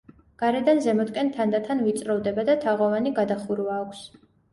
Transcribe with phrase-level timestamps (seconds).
[0.43, 4.01] გარედან ზემოთკენ თანდათან ვიწროვდება და თაღოვანი გადახურვა აქვს.